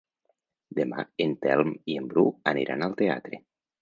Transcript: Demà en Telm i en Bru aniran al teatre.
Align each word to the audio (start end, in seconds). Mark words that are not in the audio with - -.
Demà 0.79 1.03
en 1.27 1.35
Telm 1.45 1.75
i 1.95 1.99
en 2.01 2.09
Bru 2.15 2.25
aniran 2.53 2.87
al 2.89 2.97
teatre. 3.03 3.45